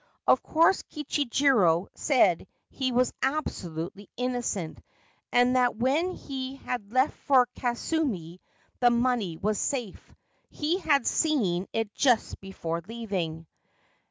[0.25, 4.81] Of course Kichijiro said he was absolutely innocent,
[5.31, 8.39] and that when he had left for Kasumi
[8.79, 10.15] the money was safe—
[10.49, 13.45] he had seen it just before leaving.